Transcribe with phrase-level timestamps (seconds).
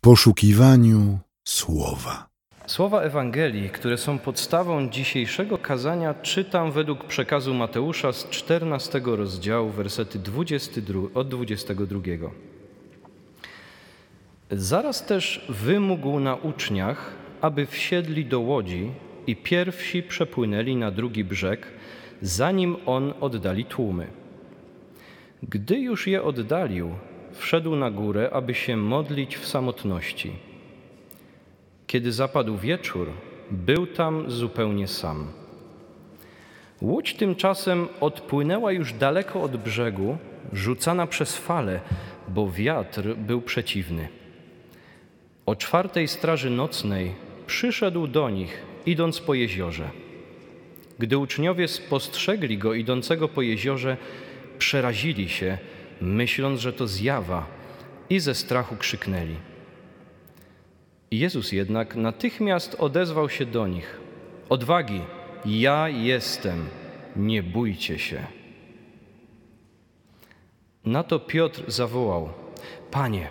[0.00, 2.26] poszukiwaniu słowa.
[2.66, 10.18] Słowa Ewangelii, które są podstawą dzisiejszego kazania, czytam według przekazu Mateusza z 14 rozdziału, wersety
[10.18, 12.00] 22, od 22.
[14.50, 18.90] Zaraz też wymógł na uczniach, aby wsiedli do łodzi
[19.26, 21.66] i pierwsi przepłynęli na drugi brzeg,
[22.22, 24.06] zanim on oddali tłumy.
[25.42, 26.94] Gdy już je oddalił,
[27.32, 30.32] wszedł na górę, aby się modlić w samotności.
[31.86, 33.12] Kiedy zapadł wieczór,
[33.50, 35.26] był tam zupełnie sam.
[36.82, 40.18] Łódź tymczasem odpłynęła już daleko od brzegu,
[40.52, 41.80] rzucana przez fale,
[42.28, 44.08] bo wiatr był przeciwny.
[45.46, 47.14] O czwartej straży nocnej
[47.46, 49.90] przyszedł do nich, idąc po jeziorze.
[50.98, 53.96] Gdy uczniowie spostrzegli go idącego po jeziorze,
[54.58, 55.58] przerazili się,
[56.00, 57.46] myśląc, że to zjawa,
[58.10, 59.36] i ze strachu krzyknęli.
[61.10, 64.00] Jezus jednak natychmiast odezwał się do nich:
[64.48, 65.00] Odwagi,
[65.44, 66.66] ja jestem,
[67.16, 68.26] nie bójcie się.
[70.84, 72.32] Na to Piotr zawołał:
[72.90, 73.28] Panie,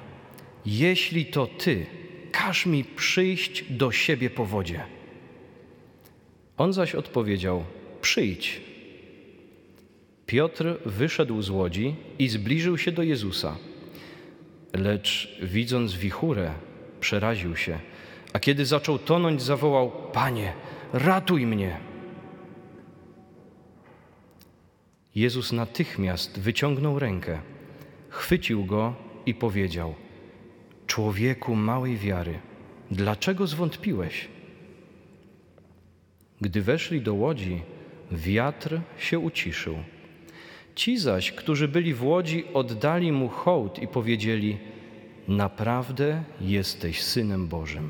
[0.65, 1.85] jeśli to ty,
[2.31, 4.83] każ mi przyjść do siebie po wodzie.
[6.57, 7.63] On zaś odpowiedział:
[8.01, 8.68] Przyjdź.
[10.29, 13.57] Piotr wyszedł z łodzi i zbliżył się do Jezusa.
[14.73, 16.53] Lecz widząc wichurę,
[16.99, 17.79] przeraził się,
[18.33, 20.53] a kiedy zaczął tonąć, zawołał: Panie,
[20.93, 21.77] ratuj mnie!
[25.15, 27.41] Jezus natychmiast wyciągnął rękę,
[28.09, 29.95] chwycił go i powiedział:
[30.87, 32.39] Człowieku małej wiary,
[32.91, 34.27] dlaczego zwątpiłeś?
[36.41, 37.61] Gdy weszli do łodzi,
[38.11, 39.75] wiatr się uciszył.
[40.79, 44.57] Ci zaś, którzy byli w łodzi, oddali mu hołd i powiedzieli:
[45.27, 47.89] Naprawdę jesteś synem Bożym.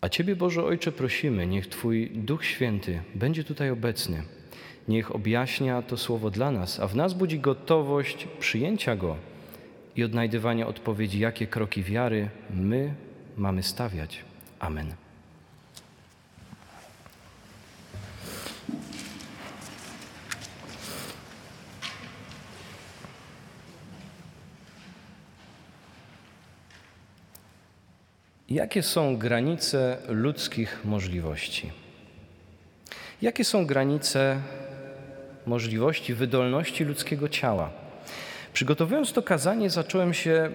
[0.00, 4.22] A Ciebie, Boże Ojcze, prosimy, niech Twój Duch Święty będzie tutaj obecny.
[4.88, 9.16] Niech objaśnia to słowo dla nas, a w nas budzi gotowość przyjęcia go
[9.96, 12.94] i odnajdywania odpowiedzi, jakie kroki wiary my
[13.36, 14.24] mamy stawiać.
[14.58, 15.09] Amen.
[28.50, 31.70] Jakie są granice ludzkich możliwości?
[33.22, 34.40] Jakie są granice
[35.46, 37.70] możliwości, wydolności ludzkiego ciała?
[38.52, 40.50] Przygotowując to kazanie, zacząłem się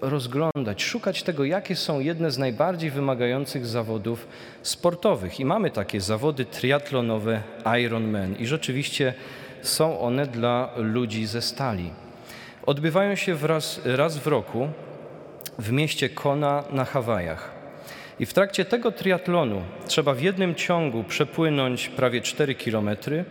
[0.00, 4.28] rozglądać, szukać tego, jakie są jedne z najbardziej wymagających zawodów
[4.62, 5.40] sportowych.
[5.40, 7.42] I mamy takie zawody triatlonowe
[7.80, 8.36] Ironman.
[8.36, 9.14] I rzeczywiście
[9.62, 11.90] są one dla ludzi ze stali.
[12.66, 14.68] Odbywają się wraz, raz w roku
[15.58, 17.50] w mieście Kona na Hawajach.
[18.20, 23.24] I w trakcie tego triatlonu trzeba w jednym ciągu przepłynąć prawie 4 kilometry,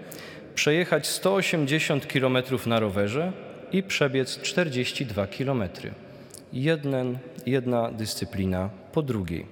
[0.55, 3.31] przejechać 180 kilometrów na rowerze
[3.71, 5.91] i przebiec 42 kilometry.
[6.53, 9.45] Jeden, jedna dyscyplina po drugiej.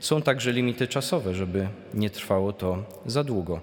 [0.00, 3.60] Są także limity czasowe, żeby nie trwało to za długo.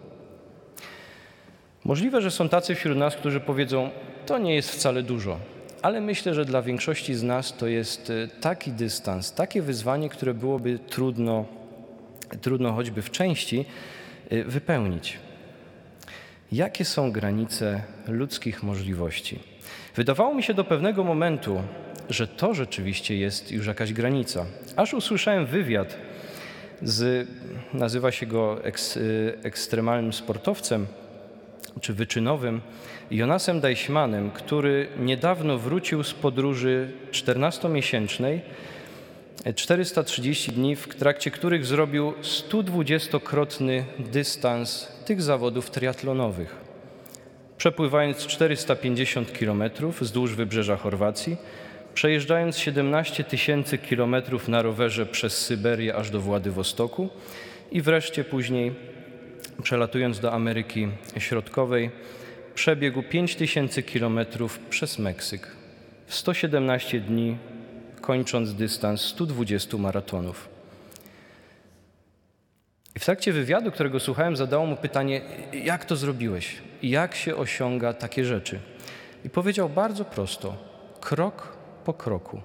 [1.84, 3.90] Możliwe, że są tacy wśród nas, którzy powiedzą:
[4.25, 5.40] To nie jest wcale dużo,
[5.84, 10.34] ale myślę, że dla większości z nas to jest e, taki dystans, takie wyzwanie, które
[10.34, 11.46] byłoby trudno,
[12.42, 13.66] trudno choćby w części
[14.30, 15.18] e, wypełnić.
[16.52, 19.40] Jakie są granice ludzkich możliwości?
[19.96, 21.62] Wydawało mi się do pewnego momentu,
[22.10, 24.46] że to rzeczywiście jest już jakaś granica.
[24.76, 25.98] Aż usłyszałem wywiad
[26.82, 27.28] z,
[27.74, 29.00] nazywa się go eks, e,
[29.44, 30.88] ekstremalnym sportowcem,
[31.82, 32.62] czy wyczynowym,
[33.12, 38.40] Jonasem Deichmannem, który niedawno wrócił z podróży 14-miesięcznej,
[39.56, 46.56] 430 dni, w trakcie których zrobił 120-krotny dystans tych zawodów triatlonowych.
[47.58, 51.38] Przepływając 450 kilometrów wzdłuż wybrzeża Chorwacji,
[51.94, 57.10] przejeżdżając 17 tysięcy kilometrów na rowerze przez Syberię aż do Władywostoku
[57.72, 58.72] i wreszcie później
[59.64, 61.92] przelatując do Ameryki Środkowej,
[62.56, 65.48] przebiegł 5000 kilometrów przez Meksyk
[66.06, 67.38] w 117 dni,
[68.02, 70.50] kończąc dystans 120 maratonów.
[73.00, 75.22] W trakcie wywiadu, którego słuchałem, zadało mu pytanie:
[75.54, 76.62] Jak to zrobiłeś?
[76.84, 78.60] Jak się osiąga takie rzeczy?
[79.26, 80.58] I powiedział bardzo prosto:
[81.02, 82.42] krok po kroku,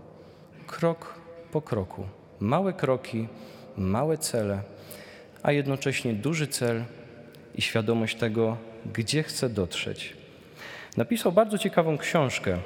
[0.66, 1.14] krok
[1.52, 2.06] po kroku.
[2.40, 3.28] Małe kroki,
[3.76, 4.62] małe cele,
[5.42, 6.84] a jednocześnie duży cel
[7.58, 8.56] i świadomość tego,
[8.92, 10.16] gdzie chce dotrzeć.
[10.96, 12.58] Napisał bardzo ciekawą książkę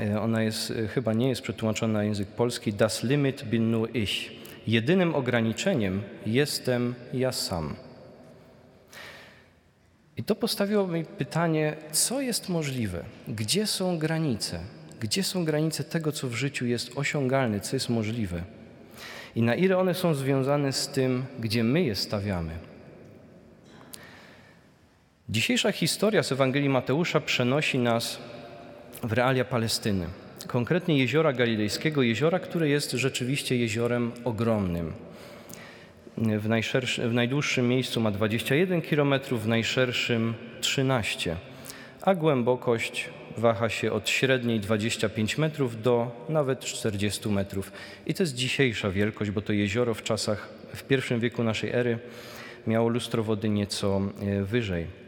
[0.00, 2.72] E, ona jest, e, chyba nie jest przetłumaczona na język polski.
[2.72, 4.30] Das Limit bin nur ich.
[4.66, 7.76] Jedynym ograniczeniem jestem ja sam.
[10.16, 13.04] I to postawiło mi pytanie, co jest możliwe?
[13.28, 14.60] Gdzie są granice?
[15.00, 18.42] Gdzie są granice tego, co w życiu jest osiągalne, co jest możliwe?
[19.36, 22.71] I na ile one są związane z tym, gdzie my je stawiamy?
[25.32, 28.18] Dzisiejsza historia z Ewangelii Mateusza przenosi nas
[29.02, 30.06] w realia Palestyny,
[30.46, 34.92] konkretnie jeziora galilejskiego, jeziora, które jest rzeczywiście jeziorem ogromnym.
[36.18, 36.48] W,
[36.98, 41.36] w najdłuższym miejscu ma 21 km, w najszerszym 13,
[42.02, 47.72] a głębokość waha się od średniej 25 metrów do nawet 40 metrów.
[48.06, 51.98] I to jest dzisiejsza wielkość, bo to jezioro w czasach, w pierwszym wieku naszej ery
[52.66, 55.01] miało lustro wody nieco e, wyżej.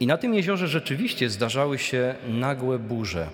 [0.00, 3.28] I na tym jeziorze rzeczywiście zdarzały się nagłe burze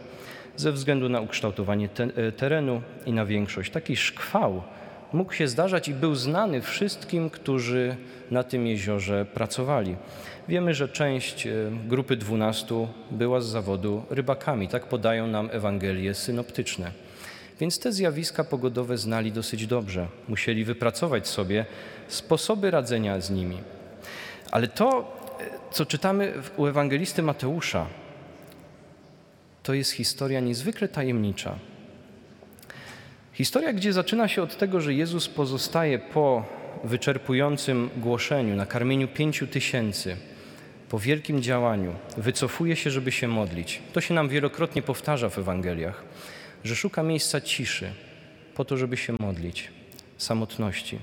[0.56, 3.72] ze względu na ukształtowanie e, terenu i na większość.
[3.72, 4.62] Taki szkwał
[5.12, 7.96] mógł się zdarzać i był znany wszystkim, którzy
[8.30, 9.96] na tym jeziorze pracowali.
[10.48, 11.52] Wiemy, że część e,
[11.88, 14.68] grupy dwunastu była z zawodu rybakami.
[14.68, 16.92] Tak podają nam Ewangelie synoptyczne.
[17.60, 20.06] Więc te zjawiska pogodowe znali dosyć dobrze.
[20.28, 21.64] Musieli wypracować sobie
[22.08, 23.58] sposoby radzenia z nimi.
[24.50, 25.16] Ale to
[25.70, 27.86] co czytamy u ewangelisty Mateusza,
[29.62, 31.58] to jest historia niezwykle tajemnicza.
[33.32, 36.44] Historia, gdzie zaczyna się od tego, że Jezus pozostaje po
[36.84, 40.16] wyczerpującym głoszeniu, nakarmieniu pięciu tysięcy,
[40.88, 43.82] po wielkim działaniu, wycofuje się, żeby się modlić.
[43.92, 46.04] To się nam wielokrotnie powtarza w Ewangeliach,
[46.64, 47.92] że szuka miejsca ciszy
[48.54, 49.70] po to, żeby się modlić,
[50.18, 50.98] samotności.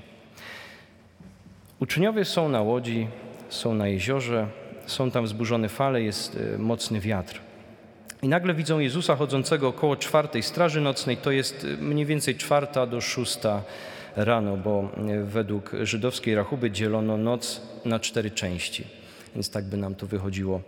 [1.80, 3.08] Uczniowie są na łodzi,
[3.50, 4.46] są na jeziorze,
[4.86, 7.40] są tam wzburzone fale, jest e, mocny wiatr.
[8.22, 12.86] I nagle widzą Jezusa chodzącego około czwartej straży nocnej, to jest e, mniej więcej czwarta
[12.86, 13.62] do szósta
[14.16, 18.84] rano, bo e, według żydowskiej rachuby dzielono noc na cztery części.
[19.34, 20.60] Więc tak by nam to wychodziło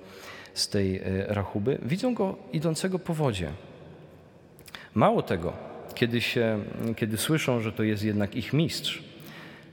[0.55, 1.79] z tej rachuby.
[1.83, 3.51] Widzą go idącego po wodzie.
[4.95, 5.53] Mało tego,
[5.95, 6.59] kiedy, się,
[6.97, 9.03] kiedy słyszą, że to jest jednak ich mistrz,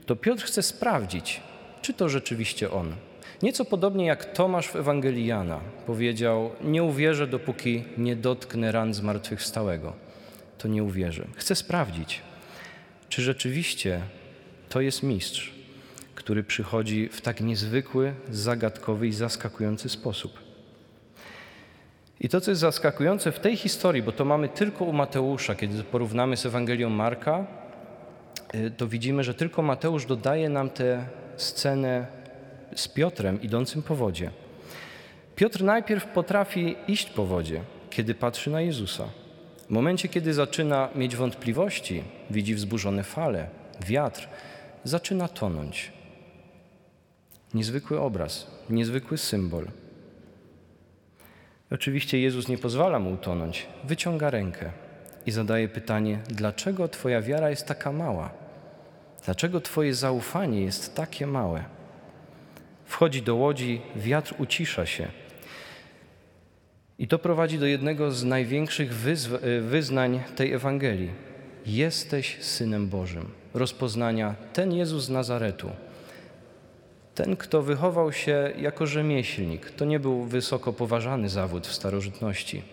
[0.05, 1.41] to Piotr chce sprawdzić,
[1.81, 2.95] czy to rzeczywiście on.
[3.41, 9.93] Nieco podobnie jak Tomasz w Ewangelii Jana powiedział: Nie uwierzę, dopóki nie dotknę ran zmartwychwstałego.
[10.57, 11.27] To nie uwierzę.
[11.35, 12.21] Chcę sprawdzić,
[13.09, 14.01] czy rzeczywiście
[14.69, 15.53] to jest mistrz,
[16.15, 20.39] który przychodzi w tak niezwykły, zagadkowy i zaskakujący sposób.
[22.19, 25.83] I to, co jest zaskakujące w tej historii, bo to mamy tylko u Mateusza, kiedy
[25.83, 27.47] porównamy z Ewangelią Marka,
[28.77, 31.05] to widzimy, że tylko Mateusz dodaje nam tę
[31.37, 32.07] scenę
[32.75, 34.31] z Piotrem idącym po wodzie.
[35.35, 39.05] Piotr najpierw potrafi iść po wodzie, kiedy patrzy na Jezusa.
[39.67, 43.49] W momencie, kiedy zaczyna mieć wątpliwości, widzi wzburzone fale,
[43.87, 44.27] wiatr,
[44.83, 45.91] zaczyna tonąć.
[47.53, 49.67] Niezwykły obraz, niezwykły symbol.
[51.71, 54.71] Oczywiście Jezus nie pozwala mu utonąć, wyciąga rękę
[55.25, 58.29] i zadaje pytanie: Dlaczego Twoja wiara jest taka mała?
[59.25, 61.63] Dlaczego Twoje zaufanie jest takie małe?
[62.85, 65.07] Wchodzi do łodzi, wiatr ucisza się.
[66.99, 68.93] I to prowadzi do jednego z największych
[69.61, 71.09] wyznań tej Ewangelii.
[71.65, 73.31] Jesteś Synem Bożym.
[73.53, 75.69] Rozpoznania ten Jezus z Nazaretu.
[77.15, 82.63] Ten, kto wychował się jako rzemieślnik, to nie był wysoko poważany zawód w starożytności.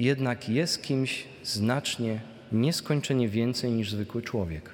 [0.00, 2.20] Jednak jest kimś znacznie,
[2.52, 4.70] nieskończenie więcej niż zwykły człowiek.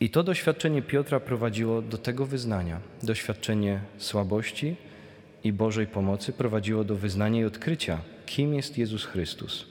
[0.00, 2.80] I to doświadczenie Piotra prowadziło do tego wyznania.
[3.02, 4.76] Doświadczenie słabości
[5.44, 9.66] i Bożej pomocy prowadziło do wyznania i odkrycia, kim jest Jezus Chrystus.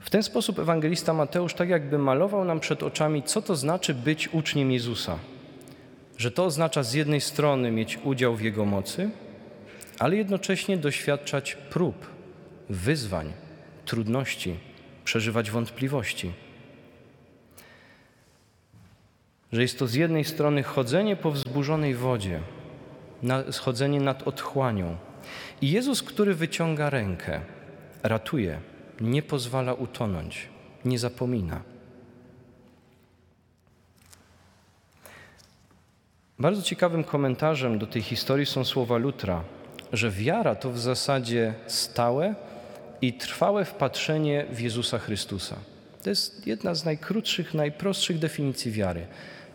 [0.00, 4.28] W ten sposób ewangelista Mateusz tak jakby malował nam przed oczami, co to znaczy być
[4.34, 5.18] uczniem Jezusa.
[6.22, 9.10] Że to oznacza z jednej strony mieć udział w Jego mocy,
[9.98, 12.06] ale jednocześnie doświadczać prób,
[12.68, 13.32] wyzwań,
[13.84, 14.56] trudności
[15.04, 16.32] przeżywać wątpliwości.
[19.52, 22.40] Że jest to z jednej strony chodzenie po wzburzonej wodzie,
[23.50, 24.96] schodzenie nad otchłanią.
[25.60, 27.40] I Jezus, który wyciąga rękę,
[28.02, 28.60] ratuje,
[29.00, 30.48] nie pozwala utonąć,
[30.84, 31.71] nie zapomina.
[36.42, 39.44] Bardzo ciekawym komentarzem do tej historii są słowa Lutra,
[39.92, 42.34] że wiara to w zasadzie stałe,
[43.02, 45.56] i trwałe wpatrzenie w Jezusa Chrystusa.
[46.02, 49.06] To jest jedna z najkrótszych, najprostszych definicji wiary.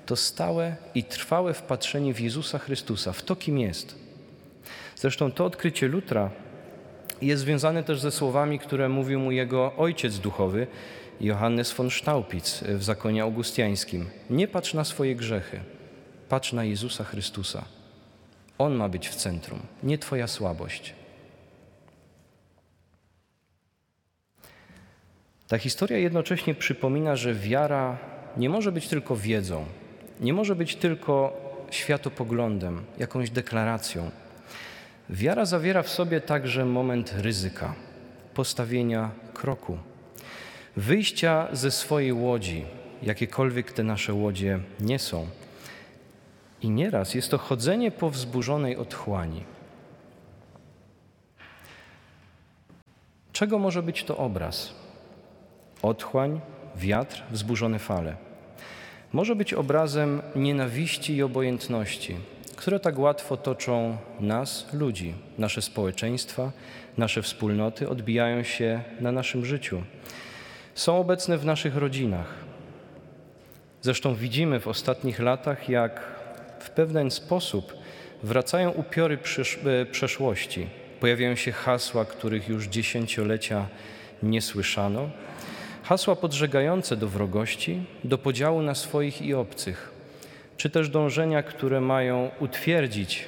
[0.06, 3.96] To stałe i trwałe wpatrzenie w Jezusa Chrystusa, w to, kim jest.
[4.96, 6.30] Zresztą to odkrycie Lutra
[7.22, 10.68] jest związane też ze słowami, które mówił mu jego ojciec duchowy,
[11.22, 14.06] Johannes von Staupitz w zakonie augustiańskim.
[14.30, 15.60] Nie patrz na swoje grzechy,
[16.30, 17.66] patrz na Jezusa Chrystusa.
[18.58, 20.94] On ma być w centrum, nie Twoja słabość.
[25.48, 27.98] Ta historia jednocześnie przypomina, że wiara
[28.38, 29.66] nie może być tylko wiedzą,
[30.20, 31.34] nie może być tylko
[31.72, 34.12] światopoglądem, jakąś deklaracją.
[35.10, 37.74] Wiara zawiera w sobie także moment ryzyka,
[38.34, 39.78] postawienia kroku,
[40.76, 42.66] wyjścia ze swojej łodzi,
[43.04, 45.28] jakiekolwiek te nasze łodzie nie są.
[46.62, 49.44] I nieraz jest to chodzenie po wzburzonej otchłani.
[53.34, 54.74] Czego może być to obraz?
[55.82, 56.42] Otchłań,
[56.76, 58.16] wiatr, wzburzone fale.
[59.14, 62.18] Może być obrazem nienawiści i obojętności,
[62.56, 66.52] które tak łatwo toczą nas, ludzi, nasze społeczeństwa,
[66.98, 69.84] nasze wspólnoty, odbijają się na naszym życiu.
[70.76, 72.34] Są obecne w naszych rodzinach.
[73.82, 76.17] Zresztą widzimy w ostatnich latach, jak
[76.68, 77.74] w pewien sposób
[78.24, 79.18] wracają upiory
[79.66, 80.68] e, przeszłości.
[81.00, 83.68] Pojawiają się hasła, których już dziesięciolecia
[84.24, 85.10] nie słyszano.
[85.84, 89.92] Hasła podżegające do wrogości, do podziału na swoich i obcych,
[90.58, 93.26] czy też dążenia, które mają utwierdzić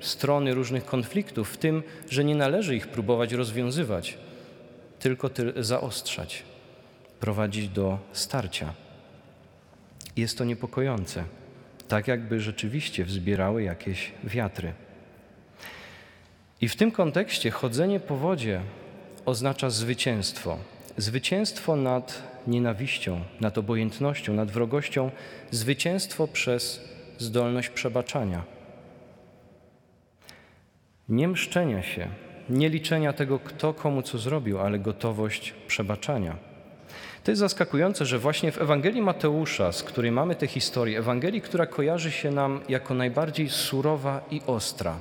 [0.00, 4.18] strony różnych konfliktów w tym, że nie należy ich próbować rozwiązywać,
[4.98, 6.42] tylko zaostrzać,
[7.20, 8.74] prowadzić do starcia.
[10.16, 11.24] Jest to niepokojące,
[11.88, 14.72] tak jakby rzeczywiście wzbierały jakieś wiatry.
[16.60, 18.60] I w tym kontekście chodzenie po wodzie
[19.26, 20.58] oznacza zwycięstwo.
[20.96, 25.10] Zwycięstwo nad nienawiścią, nad obojętnością, nad wrogością,
[25.50, 28.44] zwycięstwo przez zdolność przebaczania.
[31.08, 32.08] Nie mszczenia się,
[32.50, 36.47] nie liczenia tego, kto komu co zrobił, ale gotowość przebaczania.
[37.28, 41.66] To jest zaskakujące, że właśnie w Ewangelii Mateusza, z której mamy tę historię, Ewangelii, która
[41.66, 45.00] kojarzy się nam jako najbardziej surowa i ostra,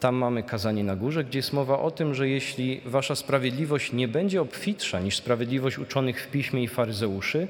[0.00, 4.08] tam mamy kazanie na górze, gdzie jest mowa o tym, że jeśli wasza sprawiedliwość nie
[4.08, 7.48] będzie obfitsza niż sprawiedliwość uczonych w piśmie i faryzeuszy,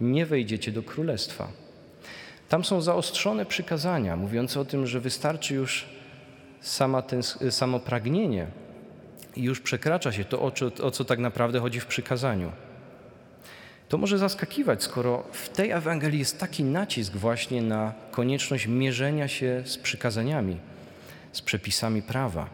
[0.00, 1.48] nie wejdziecie do królestwa.
[2.48, 5.86] Tam są zaostrzone przykazania mówiące o tym, że wystarczy już
[6.60, 8.46] sama ten, samo pragnienie
[9.36, 12.52] i już przekracza się to, o o co tak naprawdę chodzi w przykazaniu.
[13.88, 19.62] To może zaskakiwać, skoro w tej Ewangelii jest taki nacisk właśnie na konieczność mierzenia się
[19.64, 20.56] z przykazaniami
[21.32, 22.48] z przepisami prawa.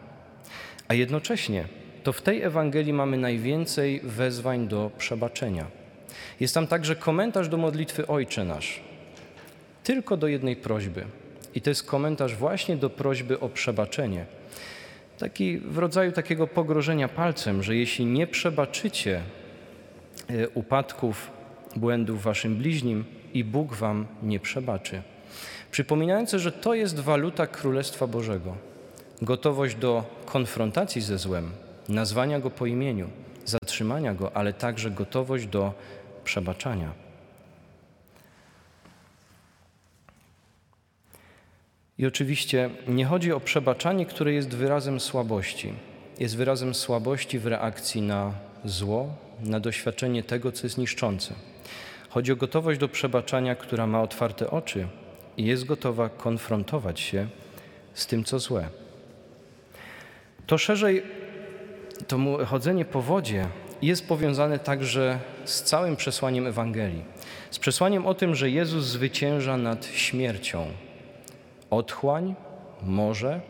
[0.87, 1.67] A jednocześnie
[2.03, 5.65] to w tej Ewangelii mamy najwięcej wezwań do przebaczenia.
[6.39, 8.81] Jest tam także komentarz do modlitwy Ojcze Nasz.
[9.83, 11.05] Tylko do jednej prośby.
[11.55, 14.25] I to jest komentarz właśnie do prośby o przebaczenie.
[15.17, 19.21] Taki w rodzaju takiego pogrożenia palcem, że jeśli nie przebaczycie
[20.53, 21.31] upadków,
[21.75, 25.01] błędów waszym bliźnim, i Bóg wam nie przebaczy
[25.75, 28.55] przypominające, że to jest waluta Królestwa Bożego.
[29.21, 31.51] Gotowość do konfrontacji ze złem,
[31.89, 33.09] nazwania go po imieniu,
[33.45, 35.73] zatrzymania go, ale także gotowość do
[36.23, 36.91] przebaczania.
[41.97, 45.73] I oczywiście nie chodzi o przebaczanie, które jest wyrazem słabości.
[46.19, 48.33] Jest wyrazem słabości w reakcji na
[48.65, 51.33] zło, na doświadczenie tego, co jest niszczące.
[52.09, 54.87] Chodzi o gotowość do przebaczania, która ma otwarte oczy
[55.37, 57.27] i jest gotowa konfrontować się
[57.93, 58.69] z tym, co złe.
[60.47, 61.03] To szerzej,
[62.07, 63.47] to chodzenie po wodzie
[63.81, 67.03] jest powiązane także z całym przesłaniem Ewangelii.
[67.51, 70.67] Z przesłaniem o tym, że Jezus zwycięża nad śmiercią.
[71.69, 72.35] Otchłań,
[72.83, 73.41] morze,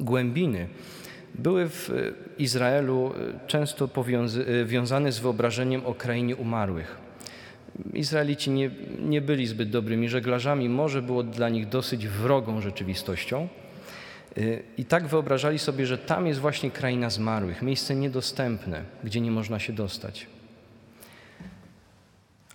[0.00, 0.68] głębiny
[1.42, 1.90] były w
[2.38, 3.14] Izraelu
[3.46, 6.98] często powiązane z wyobrażeniem o krainie umarłych.
[7.92, 13.48] Izraelici nie, nie byli zbyt dobrymi żeglarzami, morze było dla nich dosyć wrogą rzeczywistością.
[14.78, 19.58] I tak wyobrażali sobie, że tam jest właśnie kraina zmarłych, miejsce niedostępne, gdzie nie można
[19.58, 20.26] się dostać.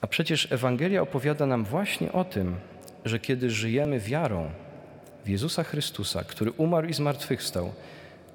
[0.02, 2.56] A przecież Ewangelia opowiada nam właśnie o tym,
[3.06, 4.50] że kiedy żyjemy wiarą
[5.26, 7.74] w Jezusa Chrystusa, który umarł i zmartwychwstał,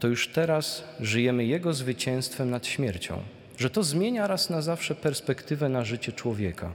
[0.00, 3.22] to już teraz żyjemy Jego zwycięstwem nad śmiercią
[3.60, 6.72] że to zmienia raz na zawsze perspektywę na życie człowieka.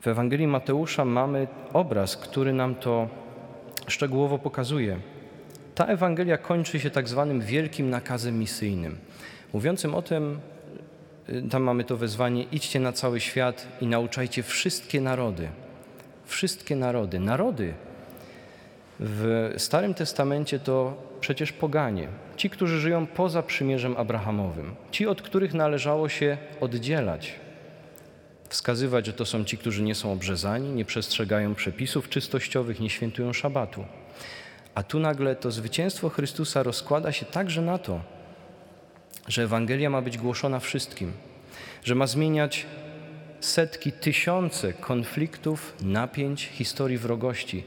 [0.00, 3.08] W Ewangelii Mateusza mamy obraz, który nam to
[3.88, 4.98] szczegółowo pokazuje.
[5.74, 8.98] Ta Ewangelia kończy się tak zwanym wielkim nakazem misyjnym,
[9.52, 10.40] mówiącym o tym,
[11.50, 15.48] tam mamy to wezwanie: idźcie na cały świat i nauczajcie wszystkie narody.
[16.24, 17.20] Wszystkie narody.
[17.20, 17.74] Narody
[19.00, 25.54] W Starym Testamencie to przecież poganie, ci, którzy żyją poza przymierzem Abrahamowym, ci, od których
[25.54, 27.34] należało się oddzielać,
[28.48, 33.32] wskazywać, że to są ci, którzy nie są obrzezani, nie przestrzegają przepisów czystościowych, nie świętują
[33.32, 33.84] szabatu.
[34.74, 38.00] A tu nagle to zwycięstwo Chrystusa rozkłada się także na to,
[39.28, 41.12] że Ewangelia ma być głoszona wszystkim,
[41.84, 42.66] że ma zmieniać
[43.40, 47.64] setki, tysiące konfliktów, napięć, historii wrogości,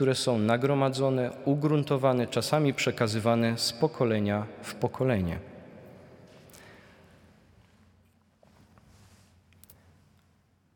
[0.00, 5.38] które są nagromadzone, ugruntowane, czasami przekazywane z pokolenia w pokolenie.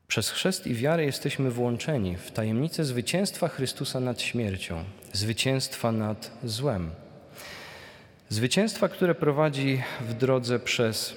[0.09, 6.90] Przez chrzest i wiarę jesteśmy włączeni w tajemnicę zwycięstwa Chrystusa nad śmiercią, zwycięstwa nad złem.
[8.28, 11.14] Zwycięstwa, które prowadzi w drodze przez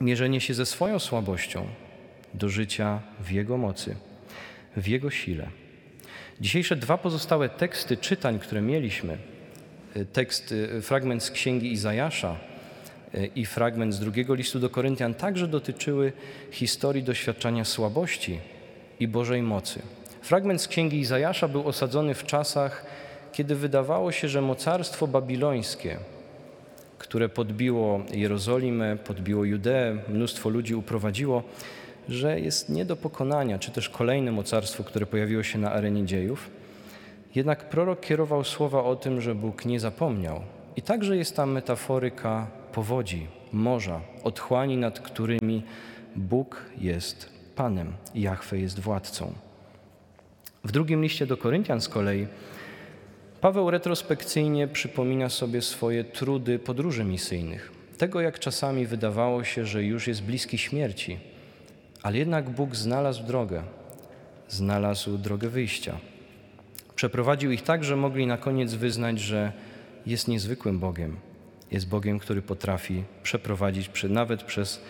[0.00, 1.66] mierzenie się ze swoją słabością
[2.34, 3.96] do życia w Jego mocy,
[4.76, 5.61] w Jego sile.
[6.40, 9.18] Dzisiejsze dwa pozostałe teksty czytań, które mieliśmy,
[10.12, 12.36] tekst, fragment z księgi Izajasza
[13.34, 16.12] i fragment z drugiego listu do Koryntian, także dotyczyły
[16.50, 18.38] historii doświadczania słabości
[19.00, 19.82] i Bożej mocy.
[20.22, 22.86] Fragment z księgi Izajasza był osadzony w czasach,
[23.32, 25.96] kiedy wydawało się, że mocarstwo babilońskie,
[26.98, 31.42] które podbiło Jerozolimę, podbiło Judeę, mnóstwo ludzi uprowadziło,
[32.08, 36.50] że jest nie do pokonania, czy też kolejne mocarstwo, które pojawiło się na arenie dziejów.
[37.34, 40.40] Jednak prorok kierował słowa o tym, że Bóg nie zapomniał.
[40.76, 45.62] I także jest tam metaforyka powodzi, morza, otchłani, nad którymi
[46.16, 49.32] Bóg jest Panem, Jahwe jest władcą.
[50.64, 52.26] W drugim liście do Koryntian z kolei
[53.40, 57.72] Paweł retrospekcyjnie przypomina sobie swoje trudy podróży misyjnych.
[57.98, 61.18] Tego, jak czasami wydawało się, że już jest bliski śmierci,
[62.02, 63.62] ale jednak Bóg znalazł drogę,
[64.48, 65.98] znalazł drogę wyjścia.
[66.94, 69.52] Przeprowadził ich tak, że mogli na koniec wyznać, że
[70.06, 71.16] jest niezwykłym Bogiem.
[71.70, 74.80] Jest Bogiem, który potrafi przeprowadzić nawet przez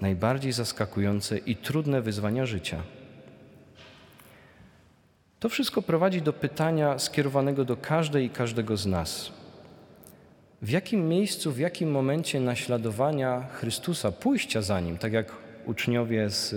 [0.00, 2.82] najbardziej zaskakujące i trudne wyzwania życia.
[5.40, 9.32] To wszystko prowadzi do pytania skierowanego do każdej i każdego z nas.
[10.62, 15.32] W jakim miejscu, w jakim momencie naśladowania Chrystusa, pójścia za Nim, tak jak
[15.66, 16.54] uczniowie z,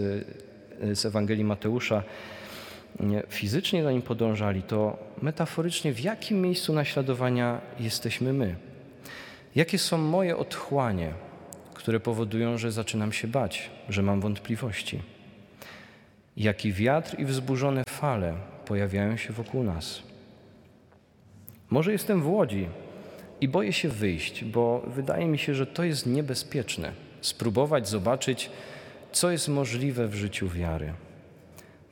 [0.93, 2.03] z Ewangelii Mateusza
[3.29, 8.55] fizycznie za Nim podążali, to metaforycznie w jakim miejscu naśladowania jesteśmy my?
[9.55, 11.13] Jakie są moje otchłanie,
[11.73, 14.99] które powodują, że zaczynam się bać, że mam wątpliwości?
[16.37, 18.33] Jaki wiatr i wzburzone fale
[18.65, 20.03] pojawiają się wokół nas.
[21.69, 22.67] Może jestem w łodzi
[23.41, 26.91] i boję się wyjść, bo wydaje mi się, że to jest niebezpieczne.
[27.21, 28.49] Spróbować zobaczyć,
[29.13, 30.93] co jest możliwe w życiu wiary.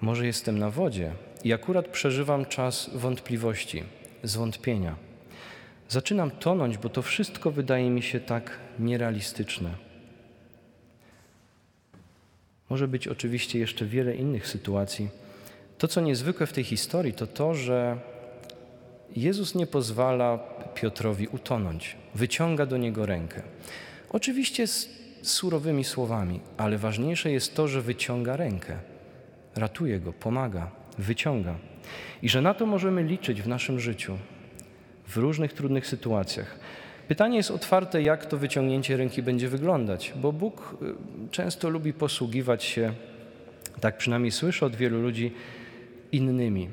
[0.01, 1.11] Może jestem na wodzie
[1.43, 3.83] i akurat przeżywam czas wątpliwości,
[4.23, 4.95] zwątpienia.
[5.89, 9.69] Zaczynam tonąć, bo to wszystko wydaje mi się tak nierealistyczne.
[12.69, 15.09] Może być oczywiście jeszcze wiele innych sytuacji,
[15.77, 17.97] to, co niezwykłe w tej historii, to to, że
[19.15, 20.37] Jezus nie pozwala
[20.75, 23.41] Piotrowi utonąć, wyciąga do niego rękę.
[24.09, 28.77] Oczywiście z surowymi słowami, ale ważniejsze jest to, że wyciąga rękę,
[29.55, 31.55] ratuje go, pomaga, wyciąga.
[32.21, 34.17] I że na to możemy liczyć w naszym życiu,
[35.07, 36.59] w różnych trudnych sytuacjach.
[37.07, 42.63] Pytanie jest otwarte, jak to wyciągnięcie ręki będzie wyglądać, bo Bóg y, często lubi posługiwać
[42.63, 42.93] się,
[43.79, 45.31] tak przynajmniej słyszę od wielu ludzi,
[46.11, 46.69] innymi.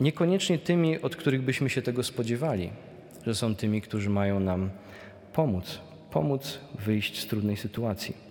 [0.00, 2.70] Niekoniecznie tymi, od których byśmy się tego spodziewali,
[3.26, 4.70] że są tymi, którzy mają nam
[5.32, 8.30] pomóc, pomóc wyjść z trudnej sytuacji.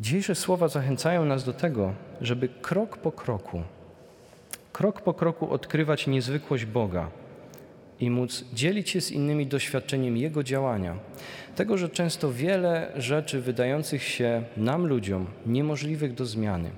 [0.00, 3.62] Dzisiejsze słowa zachęcają nas do tego, żeby krok po kroku,
[4.72, 7.10] krok po kroku odkrywać niezwykłość Boga
[8.00, 10.96] i móc dzielić się z innymi doświadczeniem Jego działania.
[11.56, 16.70] Tego, że często wiele rzeczy wydających się nam, ludziom, niemożliwych do zmiany,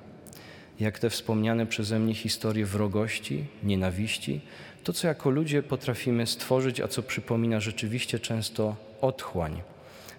[0.80, 4.40] jak te wspomniane przeze mnie historie wrogości, nienawiści,
[4.86, 9.62] to co jako ludzie potrafimy stworzyć, a co przypomina rzeczywiście często otchłań,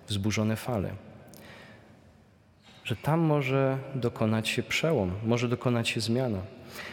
[0.07, 0.89] wzburzone fale.
[2.83, 6.39] Że tam może dokonać się przełom, może dokonać się zmiana,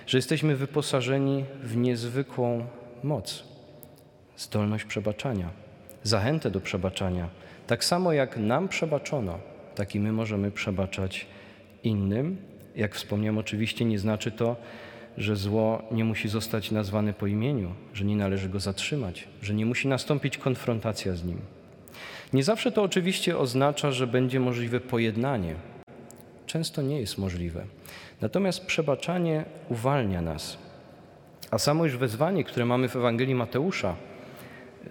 [0.07, 2.67] że jesteśmy wyposażeni w niezwykłą
[3.03, 3.45] moc
[4.37, 5.51] zdolność przebaczania,
[6.03, 7.29] zachętę do przebaczania.
[7.67, 9.39] Tak samo jak nam przebaczono,
[9.75, 11.27] tak i my możemy przebaczać
[11.83, 12.37] innym.
[12.77, 14.57] Jak wspomniałem, oczywiście nie znaczy to,
[15.19, 19.67] że zło nie musi zostać nazwane po imieniu, że nie należy go zatrzymać, że nie
[19.67, 21.41] musi nastąpić konfrontacja z nim.
[22.33, 25.55] Nie zawsze to oczywiście oznacza, że będzie możliwe pojednanie.
[26.47, 27.65] Często nie jest możliwe.
[28.21, 30.59] Natomiast przebaczanie uwalnia nas
[31.51, 33.97] A samo już wezwanie, które mamy w Ewangelii Mateusza,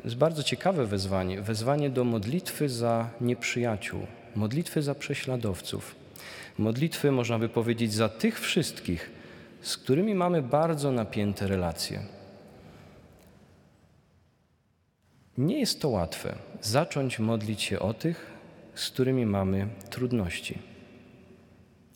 [0.04, 1.42] jest bardzo ciekawe wezwanie.
[1.42, 4.00] Wezwanie do modlitwy za nieprzyjaciół,
[4.36, 5.96] modlitwy za prześladowców,
[6.58, 9.12] modlitwy, można by powiedzieć, za tych wszystkich,
[9.64, 12.00] z którymi mamy bardzo napięte relacje.
[15.38, 18.32] Nie jest to łatwe zacząć modlić się o tych,
[18.76, 20.60] z którymi mamy trudności,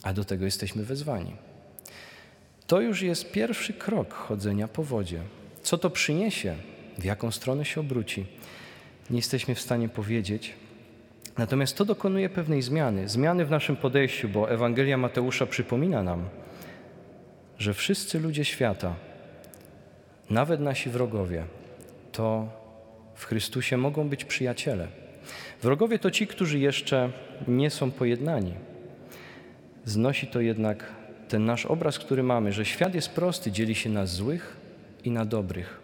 [0.04, 1.36] a do tego jesteśmy wezwani.
[2.68, 5.22] To już jest pierwszy krok chodzenia po wodzie.
[5.64, 6.56] Co to przyniesie?
[6.98, 8.26] W jaką stronę się obróci?
[9.10, 10.54] Nie jesteśmy w stanie powiedzieć.
[11.38, 16.30] Natomiast to dokonuje pewnej zmiany, zmiany w naszym podejściu, bo Ewangelia Mateusza przypomina nam,
[17.58, 18.96] że wszyscy ludzie świata,
[20.30, 21.44] nawet nasi wrogowie,
[22.12, 22.50] to
[23.16, 24.88] w Chrystusie mogą być przyjaciele.
[25.62, 27.12] Wrogowie to ci, którzy jeszcze
[27.48, 28.54] nie są pojednani.
[29.86, 30.94] Znosi to jednak
[31.28, 34.58] ten nasz obraz, który mamy, że świat jest prosty, dzieli się na złych
[35.04, 35.80] i na dobrych.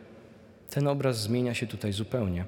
[0.70, 2.46] Ten obraz zmienia się tutaj zupełnie.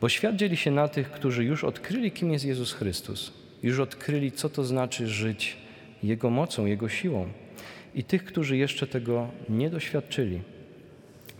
[0.00, 4.32] Bo świat dzieli się na tych, którzy już odkryli, kim jest Jezus Chrystus, już odkryli,
[4.32, 5.56] co to znaczy żyć
[6.02, 7.28] Jego mocą, Jego siłą,
[7.94, 10.42] i tych, którzy jeszcze tego nie doświadczyli,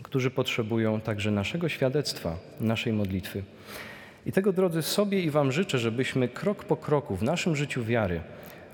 [0.03, 3.43] którzy potrzebują także naszego świadectwa, naszej modlitwy.
[4.25, 8.21] I tego, drodzy, sobie i Wam życzę, żebyśmy krok po kroku w naszym życiu wiary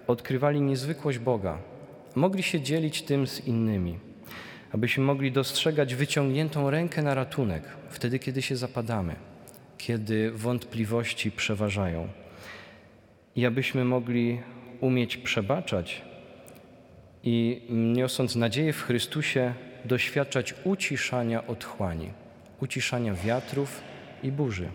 [0.08, 1.58] odkrywali niezwykłość Boga,
[2.16, 4.00] mogli się dzielić tym z innymi,
[4.72, 9.16] abyśmy mogli dostrzegać wyciągniętą rękę na ratunek wtedy, kiedy się zapadamy,
[9.78, 12.08] kiedy wątpliwości przeważają.
[13.36, 14.40] I abyśmy mogli
[14.80, 16.09] umieć przebaczać
[17.24, 19.54] i niosąc nadzieję w Chrystusie,
[19.86, 22.10] doświadczać uciszania otchłani,
[22.62, 23.82] uciszania wiatrów
[24.24, 24.70] i burzy,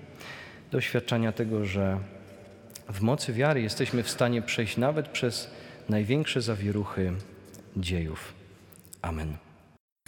[0.70, 1.98] doświadczania tego, że
[2.88, 5.50] w mocy wiary jesteśmy w stanie przejść nawet przez
[5.88, 7.12] największe zawieruchy
[7.76, 8.34] dziejów.
[9.02, 9.36] Amen.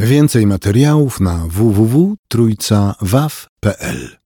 [0.00, 4.16] Więcej materiałów na www.trójcawaw.pl